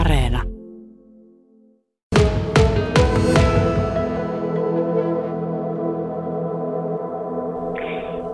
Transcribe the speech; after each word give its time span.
Areena. 0.00 0.42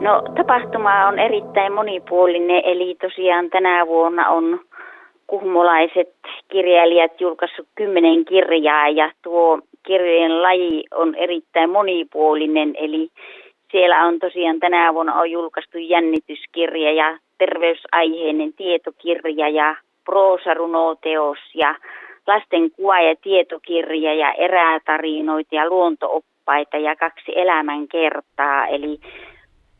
No 0.01 0.23
tapahtuma 0.37 1.07
on 1.07 1.19
erittäin 1.19 1.73
monipuolinen, 1.73 2.62
eli 2.65 2.96
tosiaan 3.01 3.51
tänä 3.51 3.87
vuonna 3.87 4.29
on 4.29 4.61
kuhmolaiset 5.27 6.15
kirjailijat 6.49 7.21
julkaissut 7.21 7.69
kymmenen 7.74 8.24
kirjaa 8.24 8.88
ja 8.88 9.13
tuo 9.22 9.58
kirjojen 9.87 10.42
laji 10.42 10.85
on 10.95 11.15
erittäin 11.15 11.71
monipuolinen, 11.71 12.74
eli 12.79 13.08
siellä 13.72 14.06
on 14.06 14.19
tosiaan 14.19 14.61
tänä 14.61 14.95
vuonna 14.95 15.15
on 15.15 15.31
julkaistu 15.31 15.79
jännityskirja 15.79 16.92
ja 16.92 17.19
terveysaiheinen 17.38 18.52
tietokirja 18.52 19.48
ja 19.48 19.77
proosarunoteos 20.11 21.38
ja 21.55 21.74
lasten 22.27 22.70
kuva- 22.70 23.00
ja 23.00 23.14
tietokirja 23.23 24.14
ja 24.14 24.33
erätarinoita 24.33 25.55
ja 25.55 25.69
luontooppaita 25.69 26.77
ja 26.77 26.96
kaksi 26.96 27.33
elämänkertaa. 27.34 28.66
Eli 28.66 29.00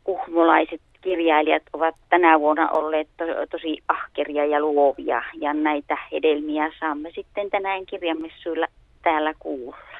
kuhmolaiset 0.03 0.81
kirjailijat 1.01 1.63
ovat 1.73 1.95
tänä 2.09 2.39
vuonna 2.39 2.69
olleet 2.69 3.07
to, 3.17 3.25
tosi 3.51 3.77
ahkeria 3.87 4.45
ja 4.45 4.59
luovia 4.59 5.23
ja 5.41 5.53
näitä 5.53 5.97
hedelmiä 6.11 6.71
saamme 6.79 7.11
sitten 7.15 7.49
tänään 7.49 7.85
kirjamessuilla 7.85 8.67
täällä 9.03 9.33
kuulla. 9.39 9.90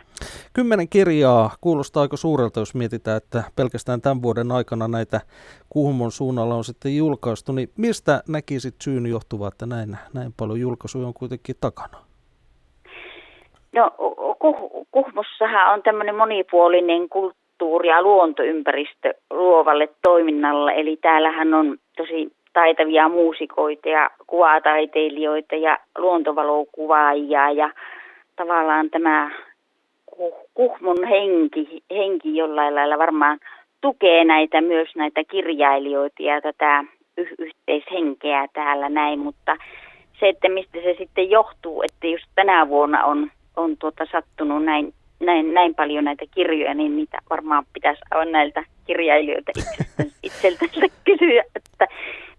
Kymmenen 0.53 0.89
kirjaa, 0.89 1.51
kuulostaa 1.61 2.01
aika 2.01 2.17
suurelta, 2.17 2.59
jos 2.59 2.75
mietitään, 2.75 3.17
että 3.17 3.43
pelkästään 3.55 4.01
tämän 4.01 4.21
vuoden 4.21 4.51
aikana 4.51 4.87
näitä 4.87 5.21
Kuhmon 5.69 6.11
suunnalla 6.11 6.55
on 6.55 6.63
sitten 6.63 6.97
julkaistu, 6.97 7.51
niin 7.51 7.69
mistä 7.77 8.21
näkisit 8.29 8.75
syyn 8.81 9.05
johtuva, 9.05 9.47
että 9.47 9.65
näin, 9.65 9.97
näin 10.13 10.33
paljon 10.37 10.59
julkaisuja 10.59 11.07
on 11.07 11.13
kuitenkin 11.13 11.55
takana? 11.61 11.97
No 13.73 13.91
Kuh- 14.43 14.85
Kuhmossahan 14.91 15.73
on 15.73 15.83
tämmöinen 15.83 16.15
monipuolinen 16.15 17.09
kulttuuri- 17.09 17.87
ja 17.87 18.01
luontoympäristö 18.01 19.13
luovalle 19.29 19.89
toiminnalle, 20.01 20.71
eli 20.71 20.97
täällähän 20.97 21.53
on 21.53 21.77
tosi 21.97 22.31
taitavia 22.53 23.09
muusikoita 23.09 23.89
ja 23.89 24.09
kuvataiteilijoita 24.27 25.55
ja 25.55 25.77
luontovalokuvaajia 25.97 27.51
ja 27.51 27.69
tavallaan 28.35 28.89
tämä 28.89 29.31
Kuhmon 30.53 31.03
henki, 31.07 31.83
henki 31.91 32.35
jollain 32.37 32.75
lailla 32.75 32.97
varmaan 32.97 33.39
tukee 33.81 34.23
näitä 34.23 34.61
myös 34.61 34.89
näitä 34.95 35.23
kirjailijoita 35.23 36.23
ja 36.23 36.41
tätä 36.41 36.83
y- 37.17 37.35
yhteishenkeä 37.39 38.47
täällä 38.53 38.89
näin, 38.89 39.19
mutta 39.19 39.55
se, 40.19 40.29
että 40.29 40.49
mistä 40.49 40.77
se 40.83 40.95
sitten 40.97 41.29
johtuu, 41.29 41.81
että 41.81 42.07
just 42.07 42.25
tänä 42.35 42.67
vuonna 42.69 43.03
on, 43.05 43.31
on 43.55 43.77
tuota 43.77 44.05
sattunut 44.11 44.63
näin, 44.63 44.93
näin, 45.19 45.53
näin 45.53 45.75
paljon 45.75 46.03
näitä 46.03 46.25
kirjoja, 46.35 46.73
niin 46.73 46.95
niitä 46.95 47.17
varmaan 47.29 47.65
pitäisi 47.73 48.01
aivan 48.11 48.31
näiltä 48.31 48.63
kirjailijoilta 48.85 49.51
itseltä 50.23 50.65
kysyä, 51.05 51.43
että 51.55 51.87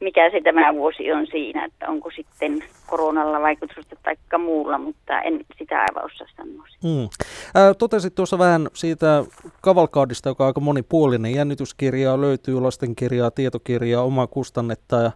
mikä 0.01 0.31
se 0.31 0.41
tämä 0.41 0.75
vuosi 0.75 1.13
on 1.13 1.27
siinä, 1.27 1.65
että 1.65 1.89
onko 1.89 2.11
sitten 2.11 2.59
koronalla 2.93 3.41
vaikutusta 3.41 3.97
tai 4.03 4.39
muulla, 4.39 4.79
mutta 4.79 5.21
en 5.21 5.45
sitä 5.59 5.81
aivan 5.81 6.05
osaa 6.05 6.27
sanoa. 6.37 6.67
Mm. 6.85 7.09
Ää, 7.55 7.75
totesit 7.75 8.15
tuossa 8.15 8.39
vähän 8.39 8.69
siitä 8.75 9.25
kavalkaadista, 9.61 10.29
joka 10.29 10.45
on 10.45 10.47
aika 10.47 10.61
monipuolinen. 10.61 11.35
Jännityskirjaa 11.35 12.21
löytyy, 12.21 12.61
lastenkirjaa, 12.61 13.31
tietokirjaa, 13.31 14.03
omaa 14.03 14.27
kustannetta 14.27 14.97
ja 14.97 15.11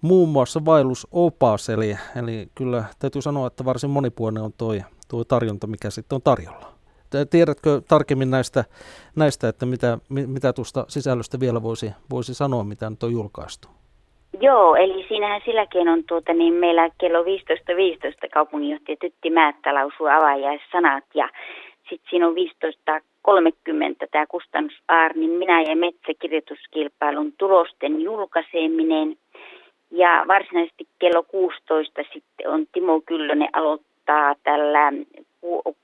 muun 0.00 0.28
muassa 0.28 0.64
vaellusopas. 0.64 1.68
Eli, 1.68 1.96
eli 2.16 2.48
kyllä 2.54 2.84
täytyy 2.98 3.22
sanoa, 3.22 3.46
että 3.46 3.64
varsin 3.64 3.90
monipuolinen 3.90 4.42
on 4.42 4.52
tuo, 4.52 4.74
tuo 5.08 5.24
tarjonta, 5.24 5.66
mikä 5.66 5.90
sitten 5.90 6.16
on 6.16 6.22
tarjolla. 6.22 6.72
Tiedätkö 7.30 7.82
tarkemmin 7.88 8.30
näistä, 8.30 8.64
näistä 9.16 9.48
että 9.48 9.66
mitä, 9.66 9.98
mitä 10.08 10.52
tuosta 10.52 10.84
sisällöstä 10.88 11.40
vielä 11.40 11.62
voisi, 11.62 11.92
voisi 12.10 12.34
sanoa, 12.34 12.64
mitä 12.64 12.90
nyt 12.90 13.02
on 13.02 13.12
julkaistu? 13.12 13.68
Joo, 14.42 14.74
eli 14.74 15.04
siinähän 15.08 15.40
silläkin 15.44 15.88
on 15.88 16.04
tuota, 16.04 16.32
niin 16.32 16.54
meillä 16.54 16.90
kello 16.98 17.22
15.15 17.22 17.26
15 17.76 18.28
kaupunginjohtaja 18.28 18.96
Tytti 19.00 19.30
Määttä 19.30 19.74
lausuu 19.74 20.06
avaajaissanat 20.06 21.04
ja 21.14 21.28
sitten 21.88 22.10
siinä 22.10 22.26
on 22.26 22.34
15.30 22.34 22.40
tämä 24.10 24.26
kustannus 24.26 24.82
Aarnin 24.88 25.30
Minä 25.30 25.62
ja 25.62 25.76
metsäkirjoituskilpailun 25.76 27.32
tulosten 27.38 28.00
julkaiseminen. 28.00 29.16
Ja 29.90 30.24
varsinaisesti 30.28 30.86
kello 30.98 31.22
16 31.22 32.02
sitten 32.12 32.50
on 32.50 32.66
Timo 32.72 33.00
Kyllönen 33.00 33.48
aloittaa 33.52 34.34
tällä 34.42 34.92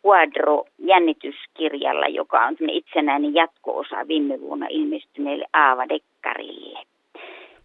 Quadro-jännityskirjalla, 0.06 2.06
joka 2.06 2.46
on 2.46 2.56
itsenäinen 2.70 3.34
jatko-osa 3.34 4.08
viime 4.08 4.40
vuonna 4.40 4.66
ilmestyneelle 4.70 5.46
Aava 5.52 5.88
Dekkarille. 5.88 6.65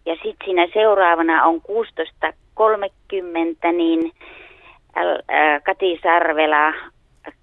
Ja 0.06 0.16
sitten 0.16 0.46
siinä 0.46 0.68
seuraavana 0.74 1.46
on 1.46 1.62
16.30, 1.62 3.72
niin 3.74 4.12
Kati 5.66 6.00
Sarvela 6.04 6.74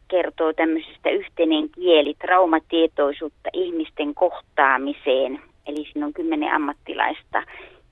kertoo 0.09 0.53
tämmöisestä 0.53 1.11
yhteinen 1.11 1.71
kieli, 1.71 2.15
traumatietoisuutta 2.15 3.51
ihmisten 3.53 4.15
kohtaamiseen. 4.15 5.43
Eli 5.67 5.85
siinä 5.85 6.07
on 6.07 6.13
kymmenen 6.13 6.53
ammattilaista 6.53 7.43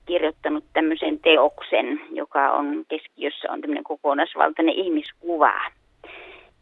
kirjoittanut 0.05 0.63
tämmöisen 0.73 1.19
teoksen, 1.19 2.01
joka 2.11 2.51
on 2.51 2.85
keskiössä 2.87 3.51
on 3.51 3.61
tämmöinen 3.61 3.83
kokonaisvaltainen 3.83 4.75
ihmiskuva. 4.75 5.53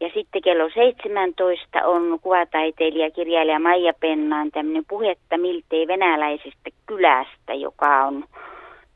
Ja 0.00 0.10
sitten 0.14 0.42
kello 0.42 0.70
17 0.74 1.86
on 1.86 2.18
kuvataiteilija, 2.22 3.10
kirjailija 3.10 3.58
Maija 3.58 3.92
Pennaan 4.00 4.50
tämmöinen 4.50 4.84
puhetta 4.88 5.38
miltei 5.38 5.86
venäläisestä 5.86 6.70
kylästä, 6.86 7.54
joka 7.54 8.04
on, 8.04 8.24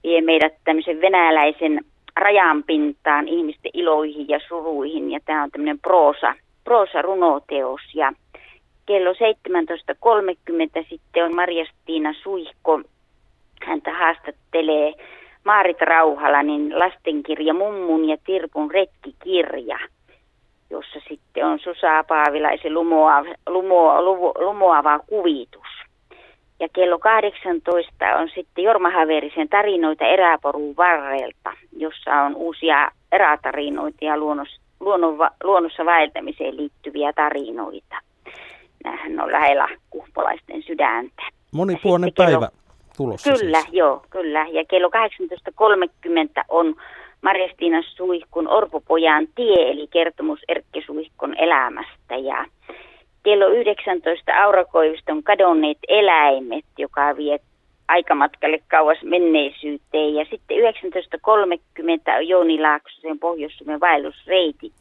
vie 0.02 0.20
meidät 0.20 0.52
tämmöisen 0.64 1.00
venäläisen 1.00 1.84
rajanpintaan 2.16 3.28
ihmisten 3.28 3.70
iloihin 3.74 4.28
ja 4.28 4.40
suruihin. 4.48 5.10
Ja 5.10 5.20
tämä 5.24 5.42
on 5.42 5.50
tämmöinen 5.50 5.78
proosa, 5.78 6.34
proosa 6.64 7.02
runoteos. 7.02 7.80
Ja 7.94 8.12
kello 8.86 9.12
17.30 9.12 10.84
sitten 10.88 11.24
on 11.24 11.34
Marjastiina 11.34 12.14
Suihko. 12.22 12.80
Häntä 13.62 13.92
haastattelee 13.92 14.92
Maarit 15.44 15.80
Rauhalanin 15.80 16.78
lastenkirja 16.78 17.54
Mummun 17.54 18.08
ja 18.08 18.16
Tirpun 18.24 18.70
retkikirja– 18.70 19.78
jossa 20.70 21.00
sitten 21.08 21.46
on 21.46 21.58
Susa 21.58 22.04
Paavilaisen 22.08 22.74
lumoava, 22.74 23.28
lumo, 23.46 24.02
lumo, 24.02 24.32
lumoava 24.38 24.98
kuvitus. 24.98 25.66
Ja 26.60 26.68
kello 26.68 26.98
18 26.98 28.06
on 28.18 28.28
sitten 28.34 28.64
Jorma 28.64 28.90
Haverisen 28.90 29.48
tarinoita 29.48 30.04
eräporun 30.04 30.76
varrelta, 30.76 31.52
jossa 31.76 32.14
on 32.14 32.34
uusia 32.36 32.90
erätarinoita 33.12 34.04
ja 34.04 34.18
luonnos, 34.18 34.60
luonnon, 34.80 35.18
luonnossa 35.44 35.84
vaeltamiseen 35.84 36.56
liittyviä 36.56 37.12
tarinoita. 37.12 37.96
Nämähän 38.84 39.20
on 39.20 39.32
lähellä 39.32 39.68
kuhpolaisten 39.90 40.62
sydäntä. 40.62 41.22
Monipuolinen 41.52 42.12
päivä 42.16 42.32
kello, 42.32 42.48
tulossa 42.96 43.32
Kyllä, 43.32 43.60
siis. 43.60 43.72
joo, 43.74 44.02
kyllä. 44.10 44.46
Ja 44.50 44.64
kello 44.64 44.88
18.30 44.88 46.44
on 46.48 46.74
Marjastiina 47.22 47.82
Suihkun 47.82 48.48
Orpopojan 48.48 49.28
tie, 49.34 49.70
eli 49.70 49.86
kertomus 49.86 50.40
Erkki 50.48 50.82
Suihkun 50.86 51.34
elämästä. 51.38 52.16
Ja 52.16 52.44
kello 53.22 53.48
19 53.48 54.42
Aurakoiviston 54.44 55.22
kadonneet 55.22 55.78
eläimet, 55.88 56.64
joka 56.78 57.16
vie 57.16 57.38
aikamatkalle 57.88 58.58
kauas 58.68 58.98
menneisyyteen. 59.02 60.14
Ja 60.14 60.24
sitten 60.30 60.56
19.30 60.56 62.16
on 62.16 62.28
Jouni 62.28 62.60
Laaksosen 62.60 63.18
Pohjois-Suomen 63.18 63.80
vaellusreitit 63.80 64.74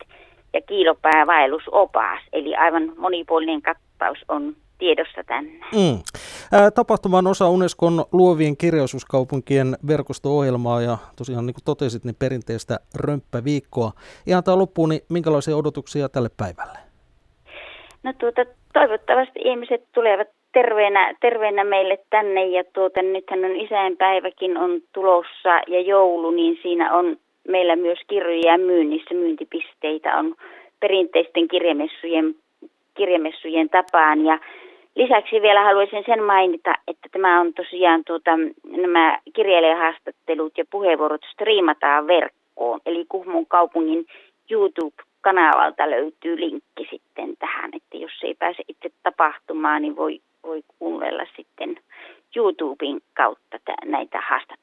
ja 0.54 0.62
Kiilopää 0.62 1.28
vaellusopas. 1.28 2.19
Eli 2.34 2.56
aivan 2.56 2.94
monipuolinen 2.98 3.62
kattaus 3.62 4.18
on 4.28 4.56
tiedossa 4.80 5.24
tänne. 5.24 5.66
Mm. 5.74 6.00
Tapahtuman 6.76 7.28
osa 7.28 7.50
Unescon 7.50 8.06
luovien 8.12 8.58
kirjallisuuskaupunkien 8.58 9.78
verkosto-ohjelmaa 9.88 10.81
ja 10.81 10.98
tosiaan 11.18 11.46
niin 11.46 11.54
kuin 11.54 11.66
totesit, 11.66 12.04
niin 12.06 12.16
perinteistä 12.20 12.80
römppäviikkoa. 12.96 13.92
Ihan 14.28 14.44
tämä 14.44 14.58
loppuun, 14.58 14.90
niin 14.90 15.02
minkälaisia 15.10 15.56
odotuksia 15.56 16.10
tälle 16.10 16.30
päivälle? 16.38 16.80
No 18.04 18.14
tuota, 18.14 18.46
toivottavasti 18.74 19.40
ihmiset 19.46 19.84
tulevat 19.94 20.28
terveenä, 20.54 21.14
terveenä 21.22 21.64
meille 21.64 21.98
tänne 22.10 22.46
ja 22.46 22.64
tuota, 22.74 23.02
nythän 23.02 23.46
on 23.46 23.56
isänpäiväkin 23.56 24.58
on 24.58 24.82
tulossa 24.94 25.62
ja 25.68 25.82
joulu, 25.82 26.32
niin 26.32 26.60
siinä 26.62 26.94
on 26.94 27.18
meillä 27.48 27.75
myös 27.75 28.00
kirjoja 28.08 28.58
myynnissä, 28.58 29.14
myyntipisteitä 29.14 30.18
on 30.18 30.36
perinteisten 30.80 31.48
kirjamessujen, 31.48 32.36
kirjamessujen 32.98 33.70
tapaan 33.70 34.25
ja 34.25 34.40
Lisäksi 35.00 35.42
vielä 35.42 35.63
haluaisin 35.63 36.04
sen 36.06 36.24
mainita, 36.24 36.74
että 36.88 37.10
tämä 37.12 37.40
on 37.40 37.54
tosiaan 37.54 38.04
tuota, 38.04 38.31
nämä 38.63 39.19
kirjailijahaastattelut 39.34 40.57
ja 40.57 40.66
puheenvuorot 40.72 41.22
striimataan 41.34 42.07
verkkoon. 42.07 42.80
Eli 42.86 43.06
Kuhmon 43.10 43.46
kaupungin 43.46 44.06
YouTube-kanavalta 44.51 45.90
löytyy 45.90 46.40
linkki 46.40 46.88
sitten 46.90 47.38
tähän, 47.40 47.72
että 47.74 47.98
jos 47.98 48.12
ei 48.24 48.36
pääse 48.40 48.63
itse 48.68 48.90
tapahtumaan, 49.04 49.81
niin 49.81 49.96
voi, 49.96 50.19
voi 50.44 50.62
kuunnella 50.80 51.24
sitten 51.36 51.78
YouTuben 52.36 53.01
kautta 53.13 53.57
näitä 53.86 54.22
haastatteluja. 54.30 54.59